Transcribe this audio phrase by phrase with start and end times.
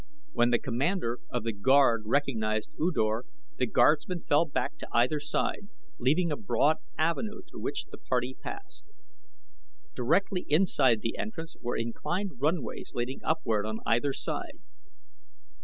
[0.31, 3.25] When the commander of the guard recognized U Dor
[3.59, 5.67] the guardsmen fell back to either side
[5.99, 8.83] leaving a broad avenue through which the party passed.
[9.93, 14.57] Directly inside the entrance were inclined runways leading upward on either side.